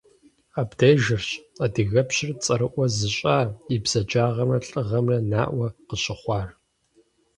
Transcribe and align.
Абдежырщ 0.61 1.29
адыгэпщыр 1.63 2.31
цӏэрыӏуэ 2.43 2.85
зыщӏа 2.97 3.37
и 3.73 3.77
бзаджагъэмрэ 3.83 4.59
лӏыгъэмрэ 4.67 5.17
наӏуэ 5.31 5.67
къыщыхъуар. 5.87 6.49